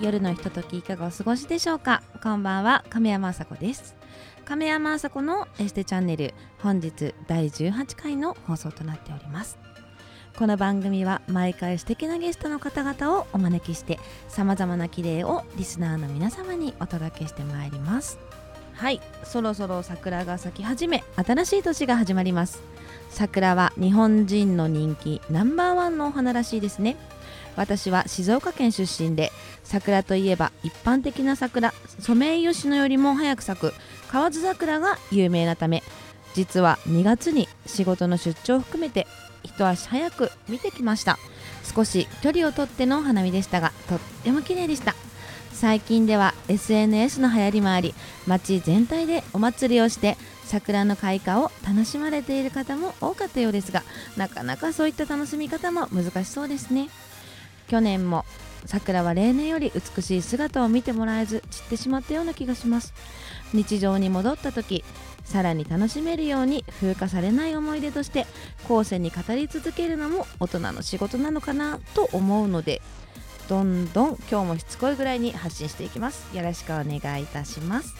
[0.00, 2.02] 夜のひとときいかがお過ごしでしょうか？
[2.22, 3.96] こんばんは亀山麻子です。
[4.44, 9.58] 亀山麻子のエステチャンネル本日第18回の放送となっております。
[10.38, 13.98] この番組は毎回素敵なゲストの方々をお招きして
[14.28, 18.18] さまざまな綺麗をリスナーの皆様にお届けしてまいります。
[18.74, 22.62] はいそろそろ桜が咲き始め新しい年が始まります。
[23.10, 26.96] 桜は日本人の人気ナンバーワンのお花らしいですね。
[27.58, 29.32] 私は静岡県出身で
[29.64, 33.74] 桜といえば一般的な桜ソメイヨシノよりも早く咲く
[34.08, 35.82] 河津桜が有名なため
[36.34, 39.06] 実は2月に仕事の出張を含めて
[39.42, 41.18] 一足早く見てきました。
[41.74, 44.94] 少し距離をとっての花見でしたがとっても綺麗でした。
[45.52, 47.92] 最近では SNS の流行りもあり
[48.28, 53.82] 街全体でお祭りをして桜の開花を楽しまれている方も多かったようですが
[54.16, 56.88] なかなかそういった楽しみ方も難しそうですね。
[57.68, 58.24] 去年も
[58.66, 62.92] 桜は例年より美しい姿を見てもらえず散ってしまったような気がします。
[63.54, 64.84] 日常に戻った時
[65.24, 68.26] さらに楽しめるように風化されない思い出として
[68.66, 72.82] 後世に語り続けるのも大人の仕事なのかなと思うので
[73.48, 76.36] どんどん今日もしつこいぐらいに発信していきます。
[76.36, 77.94] よろしくお願いいたします。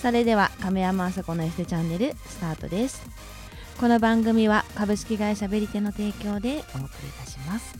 [0.00, 3.33] それでは亀山あさこのエステチャンネルスタートです。
[3.80, 7.76] この番組は株式会社ベリテの提供でお送りいたします。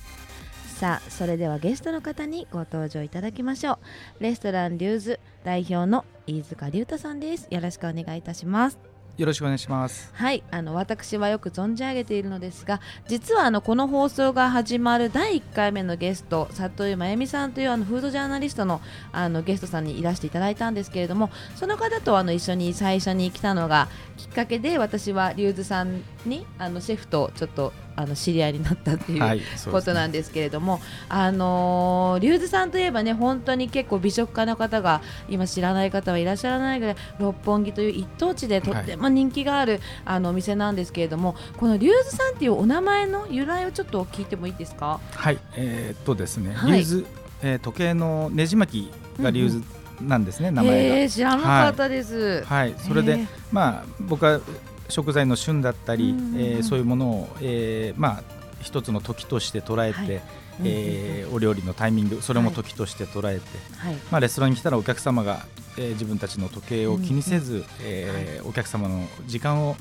[0.77, 3.79] さあそれではゲストの方にご登場いただきましょ
[4.21, 4.23] う。
[4.23, 7.47] レストランリューズ代表の飯塚龍太さんです。
[7.51, 8.94] よろしくお願いいたします。
[9.17, 10.11] よろしくお願いします。
[10.15, 18.81] はい、あの私はよく存じ上げているのですが、実はあのこの放送が始まる第1回目のゲスト、里井真由美さんというあのフードジャーナリストの
[19.13, 45.01] あのゲストさんにいらしていただいたんですけれども、その方とあの一緒に最初に来たのがきっかけで、私はリュウズさんにあのシェフとちょっとあの知り合いになったっていう、はい、ことなんですけれども、あのーリュウズさんといえばね本当に結構美食家の方が今知らない方はいらっしゃらないぐらい六本木という一等地でとっても人気がある、あのお店なんですけれどもこのリュウズさんっていうお名前の由来をちょっと聞いてもいいですか？
[45.13, 46.73] はい、えーっとですね、はい。
[46.73, 47.07] リューズ、
[47.43, 49.63] えー時計のねじ巻きがリューズ
[50.03, 50.97] なんですね、名前が。
[50.97, 54.41] へー知らなかったです、はい、それでまあ、僕は
[54.89, 56.41] 食材の旬だったり、うんうんうん。
[56.41, 58.23] えーそういうものを、えーまあ、
[58.61, 60.23] 一つの時として捉えて、はい。
[60.65, 63.47] えーお料理のタイミング、それも時として捉えて、
[63.79, 63.95] はい。
[64.11, 65.47] まあ、レストランに来たらお客様が、
[65.77, 69.77] えー自分たちの時計を気にせず、えーお客様の時間を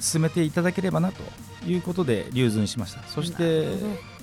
[0.00, 1.22] 進めていただければなと
[1.66, 3.02] いうことでリューズにしました。
[3.04, 3.68] そして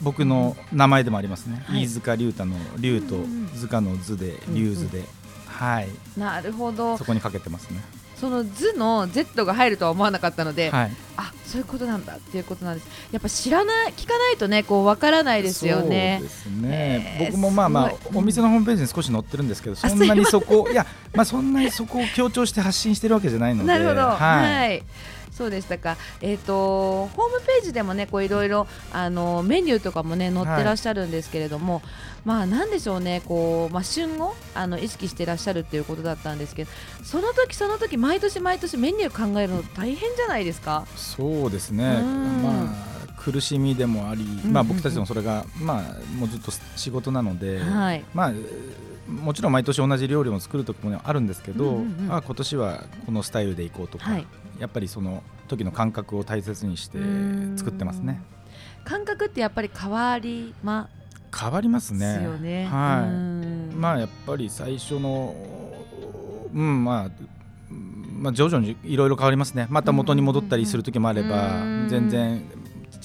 [0.02, 1.84] 僕の名前でもありますね、はい。
[1.84, 5.04] 飯塚龍太の龍とうんうん塚の図でリューズで、
[5.48, 5.90] はい。
[6.18, 6.98] なるほど。
[6.98, 7.82] そこにかけてますね
[8.24, 10.92] その図の Z が入るとは思わなかったので、はい。
[11.18, 12.88] あそういうことなんだっていうことなんです。
[13.12, 16.20] やっぱ知らない聞かないとねこうわからないですよね。
[16.22, 24.84] そうですね、えー僕もまあまあお店のホームページに少し載ってるんですけど、あそんなにそこいやまあそんなにそこを強調して発信してるわけじゃないのでなるほど、はい、はい
[25.34, 25.98] そうでしたか。
[26.22, 31.82] えっ、とホームページでもね、こういろいろあのメニューとかもね載ってらっしゃるんですけれども、
[32.24, 36.72] まあなんでしょうね、こうまあ旬をあの意識してらっしゃるっていうことだったんですけど、
[37.04, 40.86] その時その時毎年毎年メニュー考えるの大変じゃないですか。
[40.96, 48.04] そうですね、うんまあ苦しみでもあり、んまあ僕たちのそれがまあもうずっと仕事なので、はい。
[48.14, 48.34] まあ
[49.08, 54.28] もちろん毎年同じ料理を作る時もあるんですけど、うんうんうんあ今年はこのスタイルでいこうとか、はい
[54.60, 56.98] やっぱりその時の感覚を大切にして
[57.58, 58.22] 作ってますね。
[58.84, 60.90] 感覚ってやっぱり変わりま
[61.38, 62.24] 変わりますすね。
[62.24, 62.66] よね。
[62.66, 63.10] はい。
[63.10, 65.36] うんまあやっぱり最初の
[66.54, 67.12] うんまあ
[68.20, 69.68] まあ徐々にいろいろ変わりますね。
[69.70, 72.44] また元に戻ったりする時もあれば、うん全然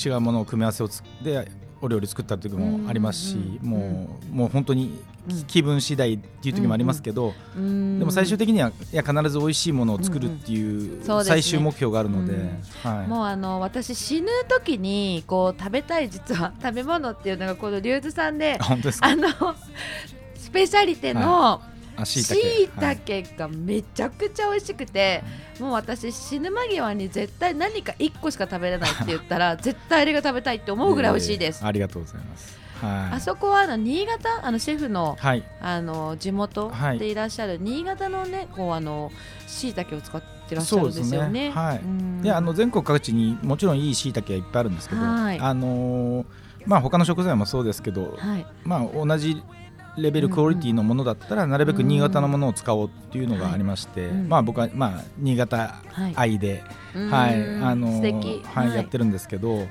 [0.04, 1.50] 違うものを組み合わせをつで
[1.80, 3.68] お料理作った時もありますし、うん。
[3.68, 7.98] もうもう本当にうん気分次第っていう時もありますけど、うん。
[7.98, 13.06] でも最終的にはいや必ず美味しいものを作るっていう最終目標があるので、うんはい。
[13.06, 19.08] もうあの私死ぬ時にこう食べたい実は食べ物っていうのがこのリュウズさんであ本当ですか？
[19.08, 19.28] あの
[20.34, 21.20] スペシャリテの
[21.52, 21.60] あ
[22.04, 25.22] しいたけがめちゃくちゃ美味しくて、
[25.60, 32.58] もう私死ぬ間際に絶対何か1個しか食べれないって言ったら 絶対あれが食べたいって思うぐらい美味しいです、えーありがとうございます。
[32.80, 33.14] はい。
[33.16, 35.42] あそこはあの新潟あのシェフのはい。
[35.60, 36.98] あの地元はい。
[36.98, 39.10] でいらっしゃる新潟のねこうあの
[39.46, 41.50] 椎茸を使ってらっしゃるんですよね。
[41.50, 41.78] はい。
[41.78, 42.22] うん。
[42.22, 45.38] であの全国各地にもちろんいい椎茸はいっぱいあるんですけど、はい。
[45.40, 46.26] あのー
[46.66, 48.46] まあ他の食材もそうですけど、はい。
[48.64, 49.42] まあ同じ
[49.98, 54.28] レベルクオリティのものだったらなるべく新潟のものを使おうっていうのがありまして、うん。
[54.28, 55.56] まあ僕はまあ新潟
[55.92, 56.62] はい愛で、
[56.94, 57.10] うん。
[57.10, 59.66] はいあのはい、やってるんですけど、はい。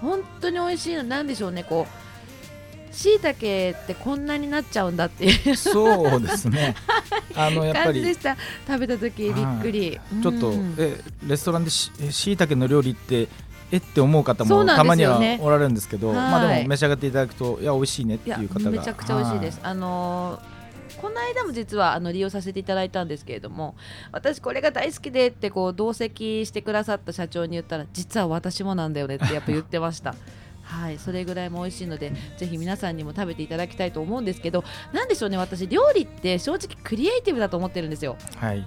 [0.00, 5.56] 本当に美味しいのなんでしょうねこうしいたけってこんなになっちゃうんだっていう。
[5.56, 6.74] そうですね。
[7.36, 11.90] あのやっぱり食べた時びっくり、ちょっとうんえレストランでし
[12.32, 13.28] いたけの料理って
[13.70, 20.58] えって思う方もたまにはおられるんですけど、まあはいでも召し上がっていただくといや美味しいねっていう方がめちゃくちゃ美味しいです、はあのー
[21.00, 23.76] この間も実はあの利用させていただいたんですけれども
[24.10, 30.14] 私これが大好きでってこう同席してくださった社長に言ったら実は私もなんだよねってやっぱ言ってました。
[30.62, 30.98] はい。
[30.98, 38.16] それぐらいも美味しいのでぜひ皆さんにも食べていただきたいと思うんですけどなんでしょうね私料理って正直クリエイティブだと思ってるんですよ。
[38.36, 38.64] はい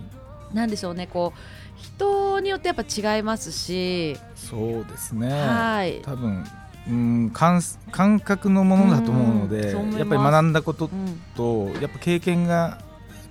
[0.54, 1.40] なんでしょうねこう
[1.82, 2.84] 人によってやっぱ
[3.16, 5.30] 違いますし、そうですね。
[5.32, 6.02] はい。
[6.04, 6.46] 多分
[6.88, 7.62] うん感
[7.92, 10.00] 感覚のものだと思うのうんでそう思います。
[10.00, 11.22] やっぱり学んだことうん。
[11.36, 12.80] とやっぱ経験が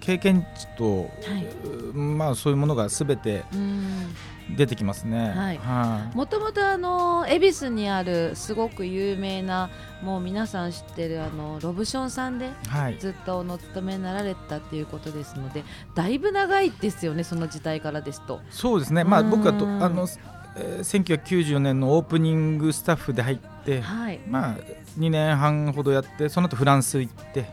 [0.00, 1.06] 経験値と、は
[1.38, 1.46] い。
[1.94, 4.14] うんまあそういうものがすべてうん
[4.56, 5.30] 出てきますね。
[5.30, 5.58] はい。
[5.58, 6.16] はい。
[6.16, 9.70] もともとあの恵比寿にあるすごく有名な
[10.02, 12.98] もう皆さん知ってるあのロブションさんではい。
[12.98, 15.64] ずっとお勤めになられたっていうことですので
[15.94, 18.40] だいぶ長いですよねその時代からですと。
[18.50, 24.56] そうですね、まあ、うん僕はとあの、えー1994年のオープニングスタッフで入って、はい、まあ、
[24.98, 27.46] 2年半ほどやってその後フランス行って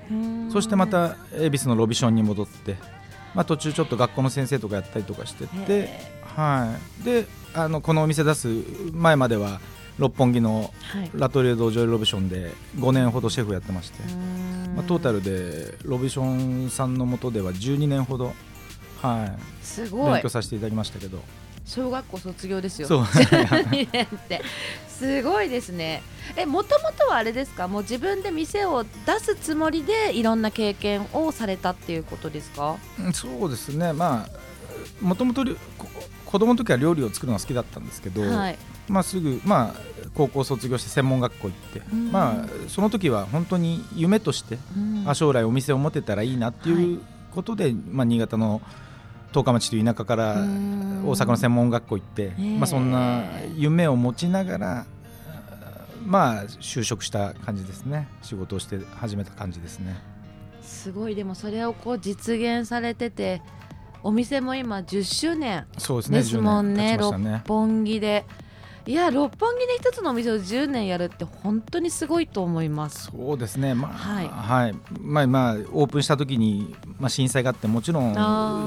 [0.52, 2.76] そしてまた恵比寿のロビションに戻って、
[3.36, 7.26] まあ、途中ちょっと学校の先生とかやったりとかしてて、へはい、で
[7.56, 8.48] あのこのお店出す
[8.94, 9.60] 前までは
[9.98, 10.72] 六本木の
[11.16, 14.76] ラトリエ・ドゥ・ジョエル・ロブションで5年ほどシェフやってまして、うん。
[14.76, 18.34] まあ、トータルでロブションさんの下では12年ほど、
[19.02, 20.14] はい、すごい。
[20.14, 21.18] 勉強させていただきましたけど。
[21.66, 22.88] 小学校卒業ですよ。
[22.88, 23.02] そう。
[23.02, 24.44] 12年って。
[24.88, 26.04] すごいですね。
[26.36, 27.68] えもともとはあれですか？
[27.68, 32.78] もう自分で店を出すつもりでいろんな経験をされたっていうことですか？
[33.00, 33.92] うんそうですね。
[33.94, 34.48] まあ
[35.02, 35.44] もともと
[35.78, 35.88] こ
[36.28, 38.58] 子供の時は料理を作るのが好きだったんですけど、はい。
[38.88, 39.82] まあ、すぐ、まあ、
[40.14, 42.12] 高校卒業して専門学校行って、うん。
[42.12, 45.04] まあ、その時は本当に夢として、うん。
[45.08, 47.00] あ将来お店を持てたらいいなっていう
[47.32, 48.62] ことで、まあ、新潟の
[49.34, 51.04] 十日町という田舎からうん。
[51.08, 52.58] 大阪の専門学校行って、え。
[52.58, 53.24] まあ、そんな
[53.56, 54.86] 夢を持ちながら
[56.08, 58.08] まあ就職した感じですね。
[58.22, 59.98] 仕事をして始めた感じですね。
[60.62, 61.16] すごい。
[61.16, 63.42] でもそれをこう実現されてて
[64.04, 66.98] お店も今10周年そうですもんね。
[66.98, 67.32] 10年経ちましたね。
[67.32, 68.26] 六本木で。
[68.88, 73.12] いや六本木で一つのお店を10年やるって本当にすごいと思います。
[73.12, 74.28] そうですね、まあはい。
[74.30, 74.76] はい。
[75.02, 78.16] まあまあ、オープンした時に、まあ、震災があってもちろんい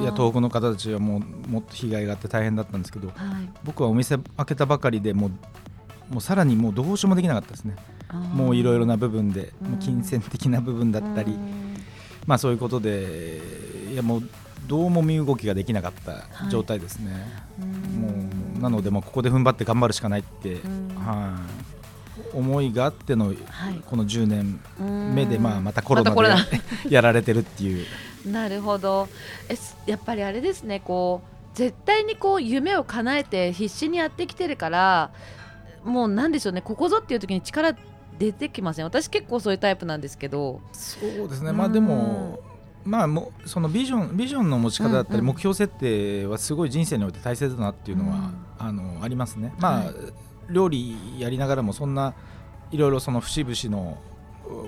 [0.05, 3.17] や東北の方たちはもうもっと被害があって大変だったんですけどはい。
[3.65, 5.31] 僕はお店開けたばかりでもう
[6.11, 7.77] もうさらにもうどうしようもできなかったですね。
[8.35, 9.71] もういろいろな部分でうん。
[9.71, 11.33] もう金銭的な部分だったり。
[11.33, 11.77] うん。
[12.27, 13.41] まあそういうことで
[13.91, 14.23] いやもう
[14.67, 17.27] どうも身動きができなかった状態ですね、
[17.61, 18.01] うん。
[18.01, 18.09] も
[18.59, 20.95] うなのでもうここで踏ん張って頑張るしかないって、うん。
[20.97, 21.39] は
[22.35, 22.37] い。
[22.37, 23.37] 思いがあってのはい。
[23.87, 27.87] この10年うん目でまあまたコロナで やられてるっていう。
[28.27, 29.09] なるほど。
[29.87, 35.11] やっぱりあれですねこう絶対にこう夢を叶えて必死にやってきてるから
[35.85, 37.75] もうなんでしょうねここぞっていう時に力
[38.19, 38.85] 出てきません？
[38.85, 40.61] 私結構そういうタイプなんですけど。
[40.73, 41.53] そうですね。
[41.53, 42.41] まあでも
[42.85, 45.35] まあもうそのビジョンビジョンの持ち方だったりうんうん。
[45.35, 49.53] 目標設定はすごい人生において大切だなっていうのは、あのありますね。
[49.59, 49.95] まあ、はい
[50.51, 52.13] 料理やりながらもそんな
[52.73, 53.99] いろいろその節々の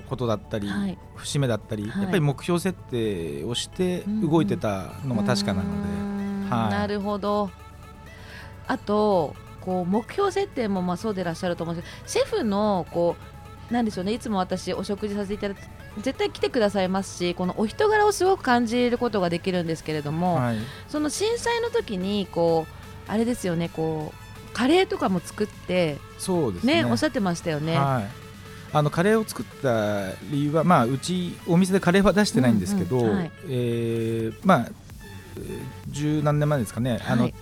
[0.07, 0.97] ことだったり、はい。
[1.15, 2.01] 節目だったり、はい。
[2.03, 7.49] やっぱり目標設定をして動いてたのも確かなので、なるほど。
[8.67, 13.15] あとこう目標設定もまあそうでいらっしゃると思うんですけどシェフのこ
[13.69, 14.13] うなんでしょうね。
[14.13, 15.63] いつも私お食事させていただいて
[16.01, 20.57] 絶対来てくださいますしこのお人柄をすごく感じることができるんですけれども、はい、
[20.87, 22.65] その震災の時にこ
[23.07, 26.83] うあれですよねこうカレーとかも作ってそうですね。
[26.83, 27.77] ねおっしゃってましたよね。
[27.77, 28.07] はい、
[28.71, 33.31] あのカレーを作った理由は、まあ、うちお店でカレーは出してないんですけど、うんうんはい。
[33.49, 34.67] えーまあ
[35.37, 37.33] えー十何年前ですかね、あのはい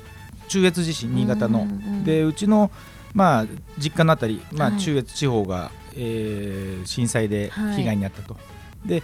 [0.47, 2.03] 中越地震新潟の、うんうんうん。
[2.03, 2.71] でうちの、
[3.13, 3.45] まあ、
[3.77, 4.79] 実家のあたり、まあ、はい。
[4.79, 8.37] 中越地方が、えー震災ではい被害に遭ったと、
[8.85, 9.03] で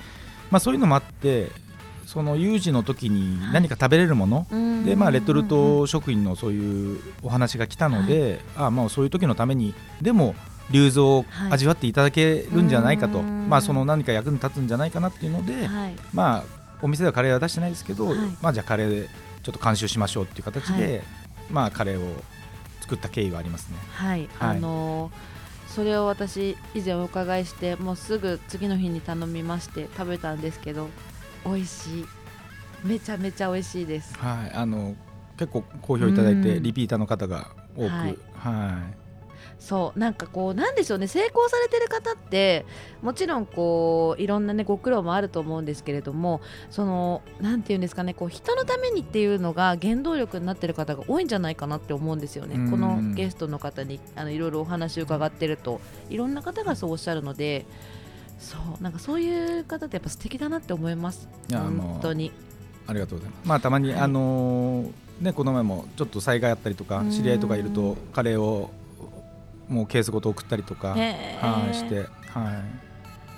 [0.52, 1.50] まあ、そういうのもあって
[2.06, 3.54] その有事の時にはい。
[3.54, 10.34] 何か食べれるもの、うんでまあ、レトルト食品のそういうお話が来たので、あまあそういう時のためにでも
[10.72, 11.54] 流蔵をはい。
[11.54, 13.48] 味わっていただけるんじゃないかと、うん。
[13.50, 15.96] まあ、その何か役に立つんじゃないかなっていうので、はい。
[16.14, 16.44] まあ、
[16.82, 18.18] お店ではカレーは出してないですけど、はい。
[18.42, 19.10] まあ、じゃあカレーで
[19.44, 21.04] ちょっと監修しましょうっていう形で、は
[21.50, 22.22] まあ、カレーを
[22.82, 23.78] 作った経緯はありますね。
[23.94, 24.58] はい、はい。
[24.58, 25.37] あのー
[25.78, 30.90] それを私以前お伺いしてもうすぐ次の日に頼みまして食べたんですけど
[31.46, 32.06] 美味しい。
[32.84, 34.18] めちゃめちゃ美味しいです。
[34.18, 34.96] はい、あの
[35.38, 36.64] 結構好評いただいて、うん。
[36.64, 38.18] リピーターの方が多く、ははいい
[39.60, 42.66] そうなんかこうなんでしょうね成功されてる方って
[43.02, 52.56] もちろんこういろんなねご苦労もあると思うんですけれどもそのなんていうんですかねこう人のためにっていうのが原動力になってる方が多いんじゃないかなって思うんですよね。
[52.56, 52.72] うん。
[52.72, 57.66] このゲストの方にあのいろいろお話を伺ってるといろんな方がそうおっしゃるので
[58.40, 61.28] そうなんかそういう方ってやっぱ素敵だなって思います。
[61.52, 62.32] 本当に。
[62.86, 63.48] ありがとうございます。
[63.48, 64.00] まあたまに、はい。
[64.02, 67.12] あのーねこの前もちょっと災害あったりとかうん。
[67.12, 68.70] 知り合いとかいるとカレーを
[69.68, 72.08] もうケースごと送ったりとか、はいして、はい。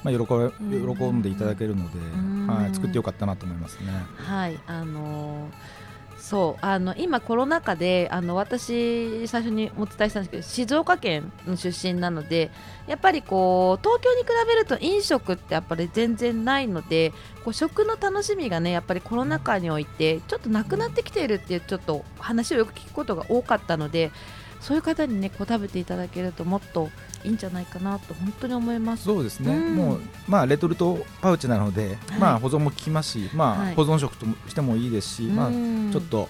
[0.03, 0.19] まあ喜
[0.61, 3.91] び喜んでいただけるので、んはい作ってよかったなと思いますね。
[4.17, 12.51] はいあのーそうあの今コロナ禍であの私最初にお伝えしたんですけど静岡県の出身なので
[12.87, 24.11] やっぱりこう東京に比べると飲食ってやっぱり全然ないのでこう食の楽しみがねやっぱりコロナ禍においてちょっとなくなってきているっていうちょっと話をよく聞くことが多かったので
[24.59, 26.89] そういう方にねこう食べていただけるともっと
[27.23, 29.03] いいんじゃないかなと本当に思います。
[29.03, 29.55] そうですね。
[29.55, 29.75] うん。
[29.75, 32.19] もうまあレトルトパウチなので、はい。
[32.19, 33.75] まあ保存も効きますし、まあ、はい。
[33.75, 36.29] 保存食としてもいいですし、まあうんちょっと。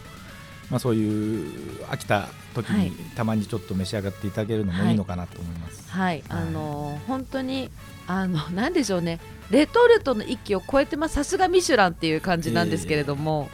[0.70, 1.52] まあ、そういう
[1.88, 2.86] 飽きた時はい。
[2.86, 5.92] にたまにちょっと召し上がっていただけるのもいいのかなと思います。
[5.92, 7.72] はい、あのー本当に
[8.06, 9.20] あの なんでしょうね。
[9.50, 13.50] レトルトの域を超えてますさすがミシュランっていう感じなんですけれども、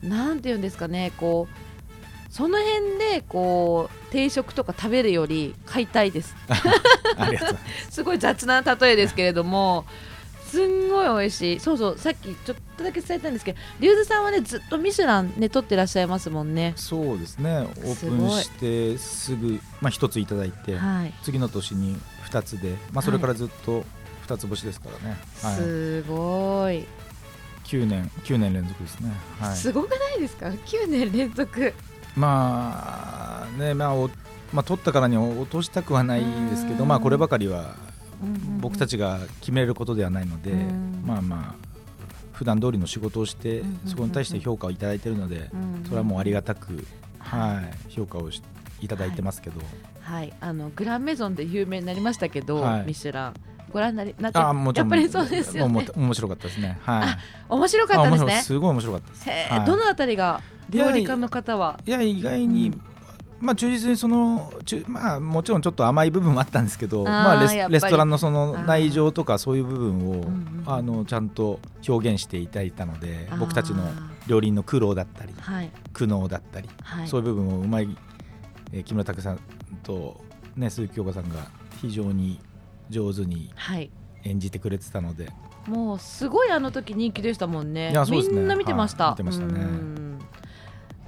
[0.00, 1.67] なんていうんですかねこう
[2.30, 6.34] その辺でこう定食とか食べるより買いたいです
[7.88, 7.94] す。
[7.96, 9.84] すごい雑な例えですけれども
[10.50, 17.58] すんごい美味しいそうそうさっきちょっとだけ伝えたんですけどリュウズさんはねずっとミシュランね取ってらっしゃいますもんねそうですね。
[17.58, 23.84] オープンしてすぐまあ一ついただいて、はい次の年に二つで、まあそれからずっと
[24.22, 25.16] 二つ星ですからね。
[25.42, 25.56] はい。
[25.56, 26.86] すごい、
[27.64, 29.12] 九年九年連続ですね。
[29.40, 29.56] はい。
[29.56, 31.72] すごくないですか？9年連続
[32.18, 34.10] まあねまあお
[34.52, 36.20] まあ取ったからには落としたくはない
[36.50, 36.88] ですけど、うん。
[36.88, 37.76] まあこればかりは
[38.60, 41.02] 僕たちちが決めることではないので、うん。
[41.06, 41.68] まあまあ
[42.32, 45.50] 普段通りの仕事をして、うんそこに対して評価をいただいているので、
[45.84, 46.84] それはもうありがたく、
[47.18, 48.42] はい、評価をし
[48.80, 49.60] いただいてますけど、
[50.00, 50.32] はい。
[50.40, 52.86] あのグランメゾンで有名になりましたけど、はい。
[52.86, 53.34] ミシュラン
[53.72, 55.86] ご覧になりなってあもちやっぱりそうですよね。
[55.94, 56.78] 面白かったですね。
[56.82, 57.18] はい。
[57.48, 58.42] 面白かったですね。
[58.42, 59.28] すごい面白かったです。
[59.52, 59.64] はい。
[59.66, 61.78] どのあたりが料理家の方は？
[61.86, 62.82] いや意外に、うん。
[63.40, 73.84] まあ忠実にその中まあもちろんちょっと甘い部分もあったんですけどまあレスレストランのその内情とかそういう部分を、んうんあのちゃんと表現していただいたので僕たちの
[74.26, 75.70] 料理人の苦労だったりはい。
[75.92, 77.08] 苦悩だったり、はい。
[77.08, 77.96] そういう部分をうまい、
[78.72, 79.38] えー木村拓さん
[79.84, 80.20] と、
[80.56, 81.36] ね、鈴木京香さんが
[81.80, 82.40] 非常に
[82.90, 83.90] 上手にはい。
[84.24, 85.30] 演じてくれてたので。
[85.66, 87.90] もうすごいあの時人気でしたもんね。
[87.90, 88.02] いね。
[88.10, 89.60] みんな見てました、はい見てましたね。
[89.60, 90.18] うん。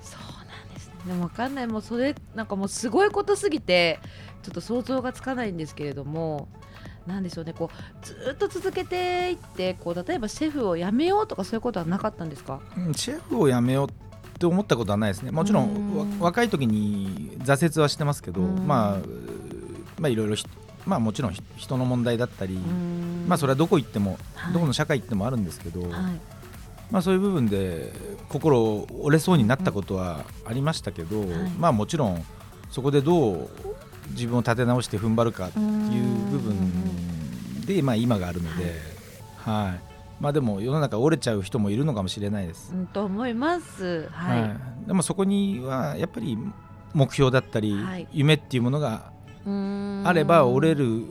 [0.03, 0.89] そうなんです。
[0.89, 1.67] ねでもわかんない。
[1.67, 3.99] もうそれなんかもうすごいことすぎて
[4.43, 6.49] ちょっと想像がつかないんですけれども
[7.07, 7.55] なんでしょうね。
[7.55, 12.61] こうずーっと続けていってこう例えばシェフを辞めようとかそういうことはなかったんですか？
[12.77, 13.93] うんシェフを辞めようっ
[14.39, 15.31] て思ったことはないですね。
[15.31, 18.67] もちろん若い時に挫折はしてますけど、うん。
[18.67, 19.05] まあう
[19.99, 20.47] まあいろいろひ
[20.87, 23.27] まあもちろんひ人の問題だったり、うん。
[23.29, 24.53] まあそれはどこ行っても、はい。
[24.53, 25.91] どこの社会行ってもあるんですけど、はい。
[26.91, 27.93] まあそういう部分で
[28.29, 31.51] 心折れそうになったことはありましたけど、はい。
[31.59, 32.25] まあもちろん
[32.71, 33.51] そこでどう
[34.11, 35.67] 自分を立て直して踏ん張るかっていう
[36.31, 38.75] 部分でまあ今があるので、
[39.37, 39.91] はい。
[40.21, 42.73] まあでも世の中折れちゃう人もいるのかもしれないです。
[42.75, 44.09] うんと思います。
[44.11, 46.37] はい、はい、でもそこにはやっぱり
[46.93, 48.09] 目標だったり、はい。
[48.13, 49.13] 夢っていうものが
[49.47, 51.05] あれば折れる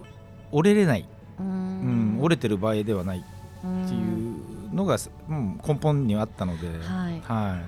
[0.51, 1.07] 折れれない、
[1.39, 2.17] うん。
[2.17, 3.23] ん折れてる場合ではない。
[3.63, 4.97] うんっていうのが、
[5.29, 7.21] うん、根本にはあったので、はい。
[7.21, 7.61] は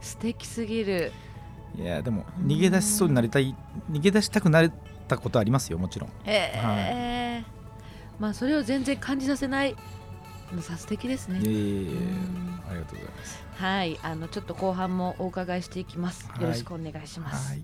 [0.00, 1.12] 素敵すぎる。
[1.76, 3.54] い、いやでも逃げ出しそうになりたい
[3.90, 4.72] 逃げ出したくなっ
[5.06, 6.10] たことありますよもちろん。
[6.24, 7.44] へえ、
[8.18, 9.76] まあそれを全然感じさせない。
[10.52, 11.40] のさ素敵ですね。
[11.40, 11.90] いえいえいえ。
[11.90, 12.60] うん。
[12.70, 13.44] ありがとうございます。
[13.56, 13.98] はい。
[14.02, 16.42] あのちょっと後半もお伺いしていきます、はい。
[16.42, 17.62] よろしくお願いします、はい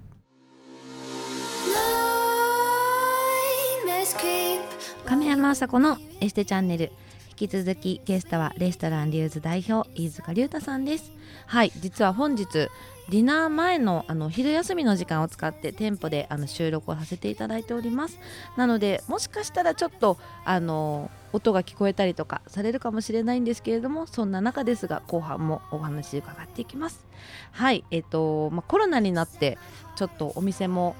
[5.05, 6.91] 亀山麻子のエステチャンネル。
[7.38, 11.12] 引き続きゲストはレストランリューズ代表飯塚龍太さんです。
[11.47, 18.19] はい実は本日ディナー前のあの昼休みの時間を使って店舗であの収録をさせていただいております。
[18.57, 27.05] なのでもしかしたらちょっとあの音が聞こえたりとかされるかもしれないんですけれどもそんな中ですが後半もお話伺っていきます。
[27.53, 29.59] はいえっ、と、まあ、コロナになって
[29.95, 30.97] ちょっとお店も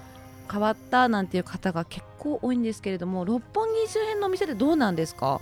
[0.51, 5.41] 変わったなんていう方が結構多いんですけれども六本木周辺のお店でどうなんですか？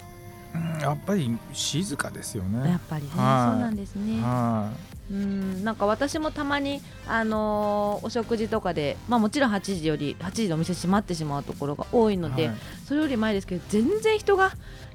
[0.55, 2.69] うんやっぱり静かですよね。
[2.71, 3.53] やっぱりね、はい。
[3.53, 4.21] そうなんですね。
[4.23, 4.71] は
[5.11, 12.57] うんなんか私もたまに、あのーお食事とかで、まあ、もちろん8時より8時でお店閉まってしまうところが多いいので、はい。
[12.87, 14.53] それより前ですけど全然人が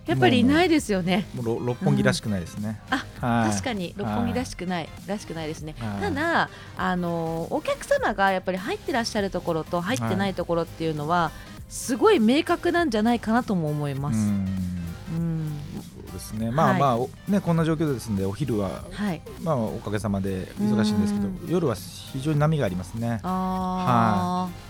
[0.08, 1.26] やっぱりいないですよね。
[1.36, 3.52] もうろ六本木らしくないですね、あはい。
[3.52, 3.94] 確かに。
[3.98, 5.76] 六本木らしくない、らしくないですね。
[5.80, 6.02] はい。
[6.02, 11.32] ただ、あのーお客様がやっぱり入ってらっしゃるところと入ってないところっていうのは、
[11.70, 14.18] すごい明確なんじゃないかなとも思います。
[14.18, 14.24] うん。
[14.24, 15.52] うん。
[16.06, 16.52] そうですね。
[16.52, 16.80] まあはい。
[16.80, 21.40] まあ、おねこんな状況ですんでお昼ははい、まあおかげさまで忙しいんですけどうん。
[21.50, 23.20] 夜は非常に波がありますね。
[23.24, 24.67] あー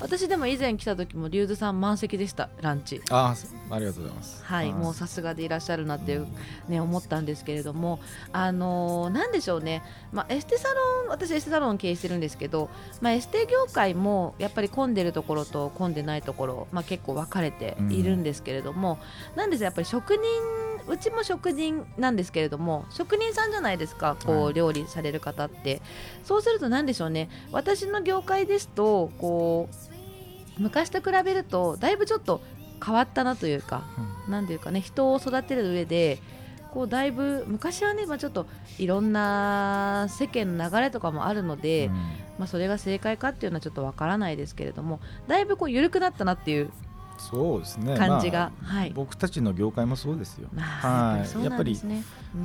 [0.00, 3.02] 私でも以前来た時もリュウズさん満席でしたランチ。
[3.10, 3.34] あ
[3.70, 4.42] あありがとうございます。
[4.44, 6.26] はい、もうさすがでいらっしゃるなっていう、
[6.68, 8.00] ね、思ったんですけれども、
[8.32, 18.98] あのーなんでしょうね、まあ、エステサロン、私、エステサロンを経営してるんですけど、まあ、エステ業界もやっぱり混んでるところと混んでないところ、まあ、結構分かれているんですけれども、
[19.36, 20.22] なんですやっぱり職人、
[20.88, 24.50] うちも職人なんですけれども、職人さんじゃないですか、こはい。
[24.50, 25.82] う料理される方って。
[26.24, 29.89] そうすると、なんでしょうね、私の業界ですと、こう
[30.60, 32.40] 昔と比べると、だいぶちょっと
[32.84, 33.82] 変わったなというか。
[34.28, 34.46] うん。
[34.46, 36.20] ていうかね人を育てる上で
[36.72, 38.46] こうだいぶ昔はね、まあ、ちょっと
[38.78, 41.94] いろんな世間の流れとかもあるので、うん。
[42.38, 46.70] まあ、それが正解かっていうのはちょっとわからないですけれどもだいぶこう緩くなったなっていう
[47.18, 47.98] そうですね。
[47.98, 50.48] 感じが、まあはい、僕たちの業界もそうですよ。
[50.54, 51.20] まはい。
[51.20, 51.96] あ、やっぱりそうな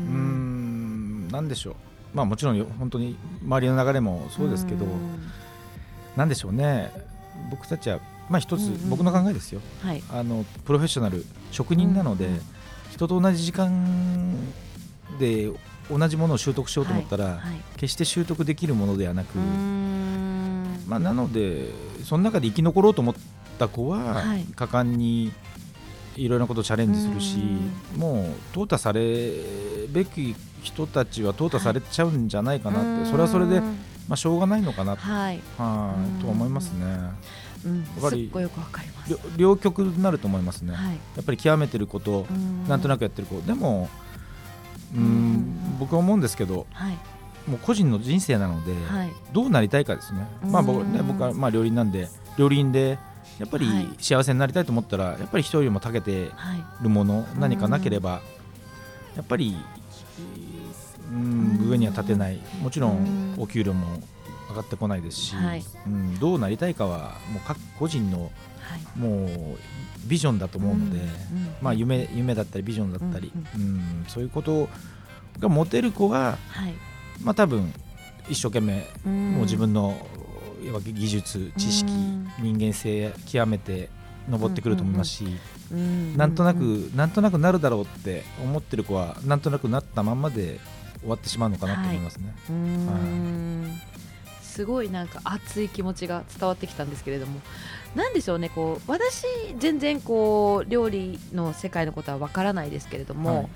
[0.02, 1.76] んなんでしょう。
[2.14, 4.90] まあもちろんよ本当に周りの流れもそうですけどん。
[6.18, 6.92] なんでしょうね
[7.50, 8.00] 僕たちは
[8.30, 9.62] まあ一つ僕の考えですよ。
[9.82, 10.04] はい。
[10.12, 12.30] あのプロフェッショナル職人なので
[12.92, 14.36] 人と同じ時間
[15.20, 15.50] で
[15.90, 17.62] 同じものを習得しようと思ったらはい。
[17.78, 19.38] 決して習得できるものではなく
[20.88, 21.70] まあなので
[22.04, 23.16] その中で生き残ろうと思っ
[23.60, 24.44] た子ははい。
[24.56, 25.32] 果敢に
[26.16, 27.40] いろいろなことをチャレンジするし
[27.96, 29.34] うもう淘汰され
[29.90, 33.64] べき人たちは淘汰されちゃうんじゃないかなって、それはそれで、う
[34.08, 36.86] まんあ、しょうがないのかな、はい、はいと思いますね。
[37.66, 39.10] うん、やっぱりすっごいよくわかります。
[39.10, 42.28] 両両極になると思いますね、はい、やっぱり極めてること、
[42.68, 43.90] なんとなく、くやってる子でも
[44.96, 45.02] うん
[45.34, 45.78] ん。
[45.80, 46.98] 僕は思うんですけどはい。
[47.50, 49.12] もう個人の人生なので、はい。
[49.34, 52.98] どうなりたいかですね、まあ僕ね、うん僕はまあ料理人なんで料理人で
[53.40, 53.88] やっぱりはい。
[54.00, 56.64] 幸せになりたいと思ったらやっぱり人よりも長けてはい。
[56.84, 58.22] るもの何かなければ
[59.16, 59.56] やっぱり
[61.12, 62.40] うん上には立てない。
[62.62, 63.44] もちろんうん。
[63.44, 64.02] お給料も
[64.50, 65.64] 上がってこないですし、はい。
[65.86, 69.00] うん、どうなりたいかはもう各個人のはい。
[69.00, 69.30] もう
[70.08, 71.10] ビジョンだと思うので、うんうん
[71.62, 74.06] まあ、夢夢だったりビジョンだったり、ううん。
[74.08, 74.70] そういうこと
[75.40, 76.74] が持てる子が、はい。
[77.24, 77.74] まあ、多分
[78.30, 79.98] 一生懸命ももう自分の
[80.84, 82.28] 技術知識うん。
[82.40, 83.90] 人間性極めて
[84.30, 85.26] 上ってくると思いますし、
[85.70, 90.60] 分なんとなく、なんとなくなるだろうって思ってる子はなんとなくなったまんまで
[91.06, 92.36] 終わってしまうのかなと思いますね。
[92.50, 93.82] うーん。
[94.42, 97.42] すごいなんか熱い気持ちが伝わってきたんですけれども。
[97.94, 99.26] なんでしょうねこう私
[99.58, 103.48] 全然こう料理の世界のことはわからないですけれども、はい。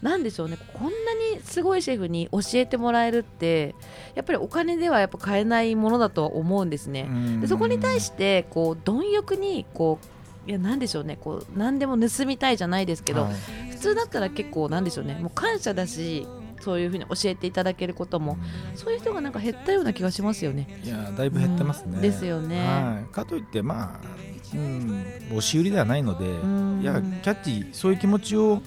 [0.00, 0.90] なんでしょうねこんな
[1.34, 3.74] にすごいシェフに教えてもらえるって
[4.14, 7.08] やっぱりお金ではやっぱ買えないものだとは思うんですね。
[7.40, 9.98] でそこに対してこう貪欲にこ
[10.46, 13.34] ういやなんでしょうねこう何でも盗みたいじゃないですけど、はい。
[13.70, 16.26] 普通だったら結構なんでしょうねもう感謝だし
[16.60, 18.38] そういうふうに教えていただけることも
[18.74, 20.80] そういう人がなんか減ったような気がしますよね。
[20.82, 21.92] いやだいぶ減ってますね。
[21.94, 22.58] うんですよね。
[22.58, 24.08] はい、かといってまあ、
[24.54, 26.80] うん、押し売りではないので、ん。
[26.82, 28.62] いやキャッチそういう気持ちを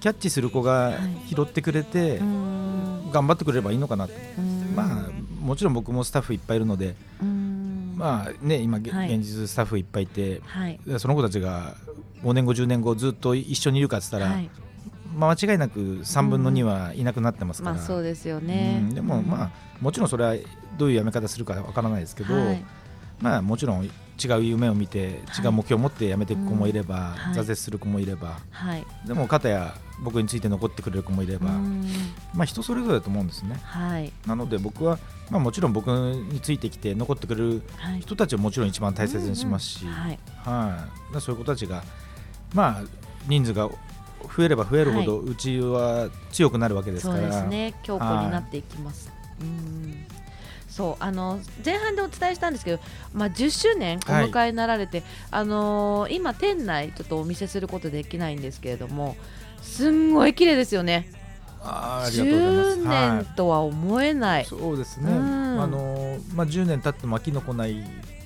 [0.00, 0.92] キャッチする子がは
[1.26, 1.34] い。
[1.34, 3.10] 拾ってくれて、うん。
[3.12, 4.72] 頑張ってくれればいいのかなと、うん。
[4.74, 7.94] まあもちろん僕もスタッフいっぱいいるので、うん。
[7.96, 9.14] まあね今、げはい。
[9.14, 10.80] 現実スタッフいっぱいいてはい。
[10.98, 11.74] その子たちが
[12.22, 14.50] 5年後10年後ずっと一緒にいるかっつったら、はい
[15.20, 18.78] まあ、間違いなく3分の2はいなくなってますから、まあそうですよね。
[18.80, 18.94] うん。
[18.94, 20.34] でもまあもちろんそれは
[20.78, 22.64] どういうやめ方するかわからないですけど、はい。
[23.20, 23.88] まあもちろん違
[24.38, 25.44] う夢を見てはい。
[25.44, 27.34] 違う目標を持って辞めていく子もいれば、はい。
[27.34, 28.38] 挫折する子もいれば。
[28.50, 28.86] はい。
[29.06, 31.86] でも片や僕について残ってくれる子もいれば、うん。
[32.34, 33.60] まあ人それぞれだと思うんですね。
[33.62, 34.10] はい。
[34.26, 34.98] なので僕は、
[35.30, 38.00] まあ、もちろん僕についてきて残ってくれるはい。
[38.00, 40.18] 人たちをもちろん一番大切にしますし、うんうんはい。
[40.44, 41.20] はい。
[41.20, 41.84] そういう子たちが
[42.54, 42.82] まあ
[43.28, 43.68] 人数が
[44.36, 47.20] 増えれば増えるほど、うちは強くなるわけですから。
[47.20, 47.74] そうですね。
[47.82, 49.10] 強固になっていきます。
[49.40, 50.06] うん。
[50.68, 52.78] そうあの前半でお伝えしたんですけど、
[53.12, 59.16] まあ、10周年お迎えになられて、あのー今、店内ちょっとお見せすることできないんですけれども
[59.60, 61.10] すんごい綺麗ですよね。
[61.62, 62.78] あーありがとうございます。
[62.80, 63.24] 10はい。
[63.24, 65.60] 年とは思えない、そうですね、うん。
[65.60, 67.84] あのまあ、10年経っても飽きのこない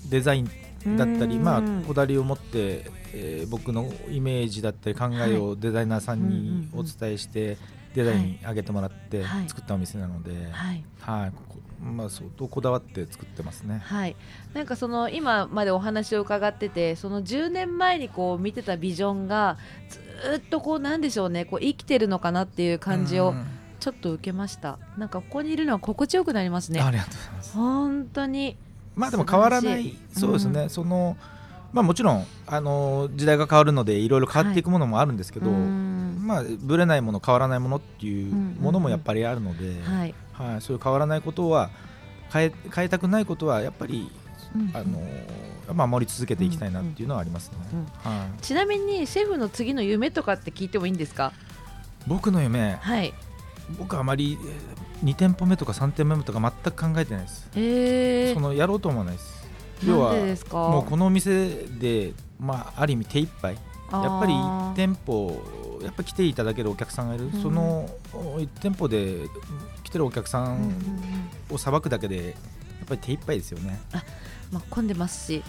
[0.09, 0.51] デザイン
[0.87, 7.57] だったり、うんまあ、こだわりを持って、えー僕のイメージだったり考えをデザイナーさんにお伝えして、
[7.95, 9.49] デザインに上げてもらってはい。
[9.49, 10.85] 作ったお店なので、はい。
[11.01, 13.83] はいこまあ、相当こだわって作ってますね。
[13.85, 14.17] はい、
[14.55, 19.59] なんかその今までお話を伺っててその10年前にこう見てたビジョンが
[19.91, 23.47] ずーっとこうなんでしょうねこう生きてるのかなっていう感じをうん
[23.81, 24.79] ちょっと受けました。
[24.97, 26.81] なんかここにいるのは心地よくなりますね。
[26.81, 27.53] ありがとうございます。
[27.55, 28.57] 本当に
[28.97, 29.97] まあでも変わらない。
[30.13, 30.71] そうですね、うん。
[30.71, 31.17] その
[31.73, 36.23] まあもちろんあの時代が変わるのでいろいろ変わっていくものもあるんですけど、うん。
[36.25, 41.71] まあぶれないもの変わらないものっていうものもやっぱりあるので、はい、はい、そういう変わらないことは
[42.33, 44.11] 変え変えたくないことはやっぱり
[44.55, 45.03] うんあの、
[45.75, 48.11] まあ、守り続けていきたいなっていうのはありますね、うん。
[48.11, 51.33] はい、ちなみにシェフの次の夢とかって聞いてもいいんですか？
[52.07, 52.79] 僕の夢？
[52.81, 53.13] はい
[53.79, 54.39] 僕はあまり
[55.05, 59.45] 2店舗目とか3店舗目とか全く考えてないです、えー、そのやろうと思わないです。
[59.87, 60.15] 要は
[60.71, 63.57] もうこのお店で、まあ、ある意味手一杯。
[63.93, 65.41] やっぱり1店舗
[65.83, 67.43] やっぱ来ていただけるお客さんがいる、うん。
[67.43, 69.29] その1店舗で
[69.83, 70.75] 来てるお客さうん
[71.51, 72.35] をさばくだけでやっ
[72.87, 73.81] ぱり手一杯ですよね、
[74.51, 75.43] まあ、混んでますし。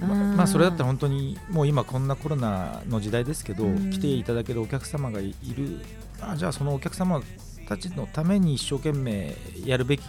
[0.00, 3.90] まうんまあそれだったら本当にもう今こんなコロナの時代ですけど、うん。
[3.90, 5.80] 来ていただけるお客様がいる。
[6.20, 7.22] あじゃあそのお客様
[7.64, 10.02] たちのために一生懸命やるべき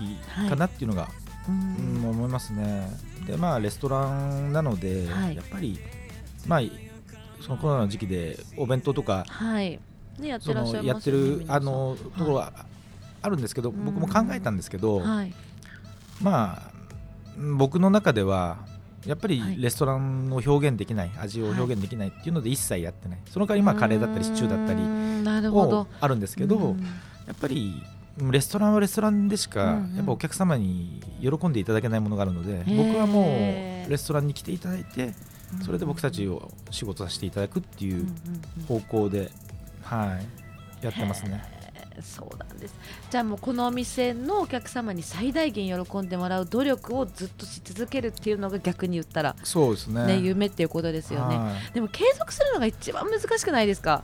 [0.50, 1.10] かなっていうのが、
[1.48, 2.90] ううんん思いますね。
[3.26, 5.36] でまあレストランなので、はい。
[5.36, 5.80] やっぱり
[6.48, 6.62] まあ
[7.42, 9.80] そのコロナの時期でお弁当とかはい。
[10.20, 12.54] ねやってそらっしゃねるあのところは
[13.22, 13.86] あるんですけど、うん。
[13.86, 15.34] 僕も考えたんですけど、はい。
[16.22, 16.72] まあ
[17.58, 18.58] 僕の中では
[19.06, 19.62] やっぱりはい。
[19.62, 23.20] レストランを表現できない、味を表現できないっていうので一切やってない。
[23.30, 25.88] その代わりまあカレーだったりシチューだったりをど。
[26.00, 26.86] あるんですけど、うん
[27.28, 27.84] やっぱり
[28.32, 29.60] レストランはレストランでしか、
[29.96, 32.78] やっぱお客様に喜んでいただけないものがあるのでー。
[32.78, 35.14] 僕はもうレストランに来ていただいて
[35.64, 38.08] それで僕たちをを仕事させていただくっていう
[38.68, 39.32] 方向で、
[39.84, 40.20] は
[40.82, 41.44] い、やってますね。
[42.02, 42.76] そうなんです。
[43.10, 50.06] じゃあもうこのお店のお客様に最大限喜んでもらう努力をずっとし続けるっていうのが逆に言ったら、そうですね。
[50.06, 51.38] ね夢っていうことですよね。
[51.38, 51.74] はい。
[51.74, 54.04] でも継続するのが一番難しくないですか？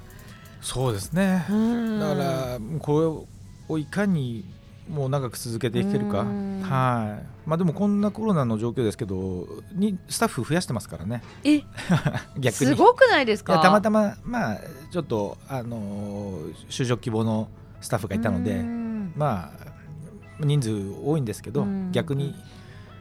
[0.62, 1.46] そうですね。
[1.50, 2.00] うん。
[2.00, 3.28] だからこ
[3.68, 4.46] れをいかに
[4.90, 6.62] もう長く続けていけるか、うん。
[6.62, 7.26] はい。
[7.46, 11.24] まあ、でもこんなコロナの状況ですけどにスタッフ増やしてますからね。
[11.44, 11.62] え？
[12.38, 12.72] 逆に。
[12.72, 13.60] すごくないですか？
[13.60, 14.58] たまたま、まあ、
[14.92, 17.48] ちょっと、あのー就職希望の
[17.82, 19.14] スタッフがいたので、うん。
[19.16, 19.72] まあ、
[20.40, 21.92] 人数多いんですけど、うん。
[21.92, 22.36] 逆に、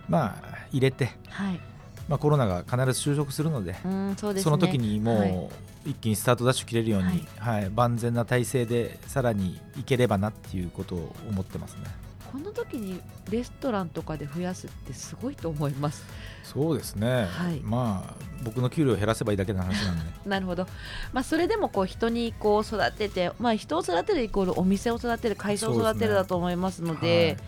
[0.09, 1.61] まあ、入れて、はい。
[2.09, 4.45] まあ、コロナが必ず就職するので、うんそうですね。
[4.45, 5.49] その時にもう、はい
[5.85, 7.71] 一気にスタートダッシュ切れるように、はい。
[7.71, 11.85] 万全な体制でさらにいければなっていうことを思ってますね。
[12.31, 16.05] この時にレストランとかで増やすってすごいと思います。
[16.45, 17.61] そうですね、はい。
[17.61, 20.05] まあ僕の給料を減らせばいいだけの話なんで。
[20.27, 20.67] なるほど、
[21.13, 27.47] まあ、それでもこう人にこう育てて、まあ、人を育てるイコールお店を育てる会社を育てるだと思いますのではい。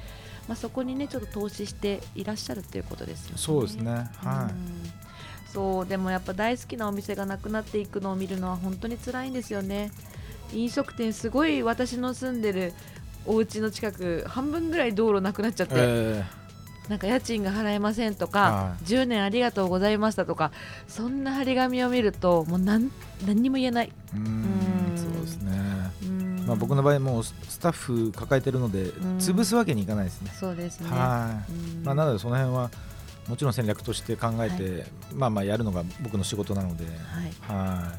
[0.49, 3.39] まあ、そこにねちょっと投資していらっしゃるということですよね。
[3.39, 4.11] そうですね。
[4.17, 5.02] はうん
[5.53, 9.91] そうでもやっぱ大好きなお店がなくなっていくのを見るのは本当に辛いんですよね。
[10.53, 12.73] 飲食店すごい私の住んでる
[13.25, 16.25] お家の近く半分ぐらい道路なくなっちゃっい、て、え
[16.89, 20.51] なんか家賃が払えませんとか、は10年ありがとうございましたとか
[20.89, 22.91] そんな張り紙を見るともう何
[23.25, 24.93] 何にも言えない、ーうーんうん。
[24.97, 25.53] そうですね、
[26.03, 26.45] うん。
[26.47, 28.89] まあ、僕の場合もうススタッフ抱えてるので、ん。
[29.19, 31.85] 潰すわけにいかないですね、そうですね、はい、うん。
[31.85, 32.71] まあ、なのでその辺は
[33.29, 36.95] もちろん戦略として考えて、まあまあやるのが僕の仕事なので、はい、
[37.57, 37.93] は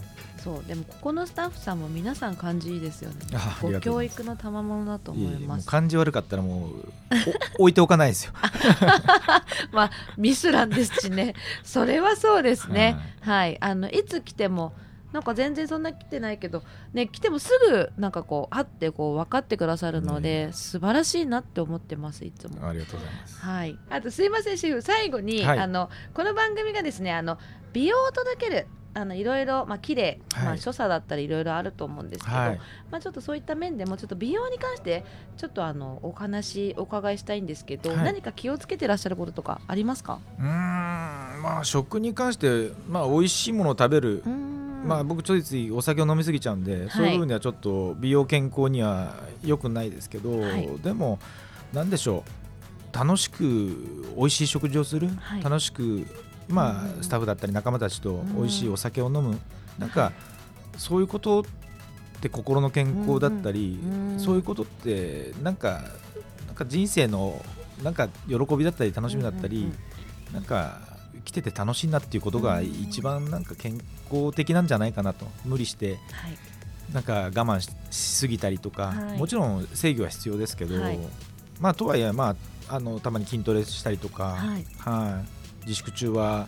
[0.44, 0.68] そう。
[0.68, 3.16] でもここのスタッフさんも皆さん感じいいですよね。
[3.32, 5.68] い、あありご教育の賜物だと思います。
[5.68, 6.72] 感じ悪かったらもう
[7.58, 8.34] お置いておかないですよ。
[9.72, 11.34] まあミスランですしね。
[11.64, 12.98] それはそうですね。
[13.22, 14.74] はい、あのいつ来ても
[15.14, 22.68] なんか全然そんな来てないけどね来てもすぐなんかこう会ってこう分かってくださるので、素晴らしいなって思ってますいつも。
[22.68, 23.40] ありがとうございます。
[23.40, 25.60] はい、あとすいませんシェフ最後に、はい。
[25.60, 27.38] あのこの番組がですねあの
[27.72, 30.54] 美容を届けるあのいろいろまあ綺麗、まはい。
[30.54, 32.60] あ所作だったりいろいろあると思うんですけど、はい、
[32.92, 35.06] まあちょっとそういった面でもちょっと美容に関して
[35.38, 38.04] ちょっとあのお話お伺いしたいんですけど、はい。
[38.04, 40.20] 何か気をつけてらっしゃることとかありますか？
[40.40, 50.68] うーんまあ食に関してまあ美味しいものを食べる、うーんまあ僕ついついお酒を飲みすぎちゃうんで、そういう部分ではちょっと美容健康には良くないですけど、はい。
[50.84, 51.20] でも
[51.72, 52.96] なんでしょう。
[52.96, 53.44] 楽しく
[54.16, 55.44] 美味しい食事をする、はい。
[55.44, 56.06] 楽しく
[56.48, 59.40] まうんあスタッフだったり仲間たちと美味しいお酒を飲む、
[59.80, 60.12] なんか
[60.78, 61.44] そういうことっ
[62.22, 65.82] て心の健康だったり、うんそういうことってなんか
[66.46, 67.44] なんか人生の
[67.82, 69.72] なんか喜びだったり楽しみだったり、
[70.32, 70.80] なんか
[71.26, 73.80] 来てて楽しいなっていうことが一番なんか健
[74.12, 75.28] 康的なんじゃないかなと。
[75.46, 76.38] 無理してはい。
[76.94, 79.18] なんか我慢ししすぎたりとか、はい。
[79.18, 81.00] もちろん制御は必要ですけど、はい。
[81.60, 82.36] まあとはいえ、ま
[82.70, 84.66] あ、あのたまに筋トレしたりとか、はい。
[84.78, 85.24] は
[85.64, 85.68] い。
[85.68, 86.48] 自粛中は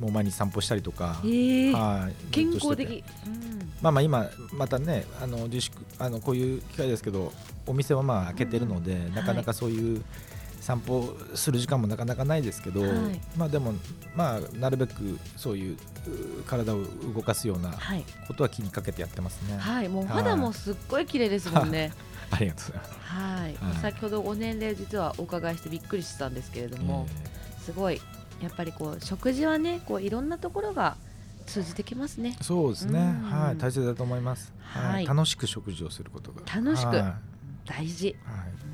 [0.00, 2.30] もう毎日散歩したりとか、ええはい。
[2.30, 3.50] 健康的、うん
[3.82, 7.32] まあまあ今またねあの自粛あのこういう機会ですけど
[7.66, 9.14] お店はまあ開けてるので、ん。
[9.14, 10.04] なかなかそういう
[10.60, 13.20] 散歩する時間もなかなかないですけど、はい。
[13.36, 13.72] まあでも
[14.14, 16.82] まあなるべくそういうう体を
[17.14, 19.56] 動かすようなはい、ことは気にかけてやってますね。
[19.56, 21.92] はい、もう肌もすっごい綺麗ですもんね。
[22.30, 22.98] ありがとうございます。
[23.00, 23.82] はい、はい。
[23.82, 27.06] 先ほどご年齢実はお伺いしてびっくりしてたんですけれども、
[27.64, 28.00] すごい
[28.40, 30.96] やっぱりこう食事はねこういろんなところが
[31.46, 32.36] 通じてきますね。
[32.38, 33.30] えーそうですね、うん。
[33.30, 35.06] はい、大切だと思います、はい。
[35.06, 36.42] 楽しく食事をすることが。
[36.54, 36.96] 楽しく。
[36.96, 37.14] はい。
[37.66, 38.16] 大事。
[38.24, 38.70] はい。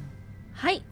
[0.52, 0.82] はい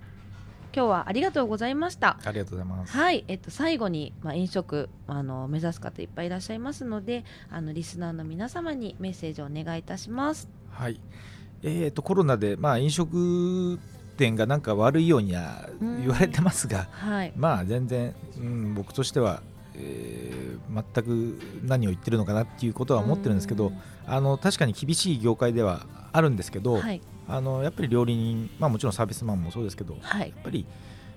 [0.75, 2.97] 今日はありがとうございましたありがとうございます。
[2.97, 10.49] はい、えっと、最後に、まあ、飲食あの目指す方いっぱいいらっしゃいますのであのリスナーの皆様にメッセージをお願いいたします。
[10.71, 11.01] はい。
[11.63, 13.79] えー、とコロナでまあ飲食
[14.17, 19.43] 店がなんか悪いようにはうん言われてますが、はい、まあ全然、うん、僕としては、
[19.77, 23.73] えー全く何を言ってるのかなっていうことは思ってるんですけど、
[24.07, 30.67] あの確かに厳しい業界ではあるんですけど、うんはい、あのやっぱり料理人、まあもちろんサービスマンもそうですけど、やはい、っぱり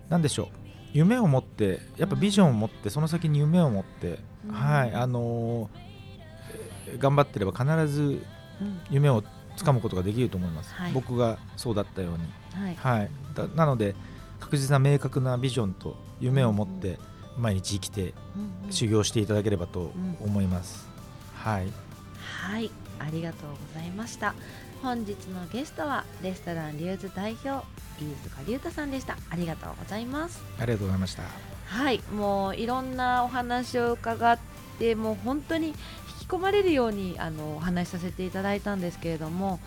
[0.10, 0.48] なんでしょう。
[0.94, 4.54] 夢を持ってやっぱビジョンを持ってその先に夢を持って、うん。
[4.54, 5.70] はいあの
[6.88, 8.02] えー頑張ってれば必ず
[8.62, 8.80] うん。
[8.90, 9.24] 夢を
[9.58, 10.92] つかむことができると思います、はい。
[10.94, 13.96] 僕がそうだったように、はい、はい、だなので
[14.40, 17.00] 確実な明確なビジョンと夢を持って
[17.38, 18.14] 毎日生きて
[18.70, 19.92] 修行していただければと
[20.22, 20.88] 思います、
[21.36, 21.68] はい
[22.38, 24.36] はい、ありがとうございました。
[24.84, 27.66] 本日のゲストはレストランリューズ代表
[28.00, 29.18] 飯塚龍太さんでした。
[29.30, 30.44] ありがとうございます。
[30.60, 31.24] ありがとうございました
[31.66, 34.40] はい、もういろんなお話を伺っ
[34.80, 35.78] てもう本当に引き
[36.28, 39.60] 込まれるようにあのお話しさせていただいたんですけれども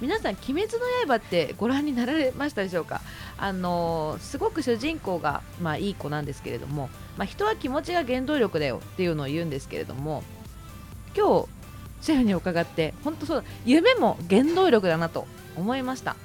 [0.00, 3.02] 皆さん「鬼滅の刃」ってご覧になられましたでしょうか？
[3.36, 10.24] あのすごく主人公が、まあ、いい子なんですけれども、まあ、人は気持ちが原動力だよっていうのを言うんですけれども
[11.16, 11.48] 今日
[12.00, 16.16] シェフに伺って本当そうだ夢も原動力だなと思いました。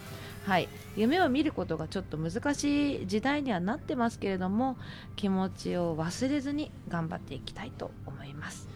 [0.45, 4.77] はい、夢を見ることがちょっと難しい時代にはなってますけれども
[5.15, 8.67] 気持ちを忘れずに頑張っていきたいと思います。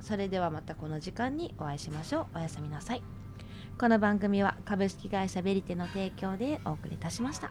[0.00, 2.38] それではまたこの時間にお会いしましょう。
[2.38, 3.02] おやすみなさい。
[3.78, 7.50] この番組は株式会社ベリテの提供でお送りいたしました。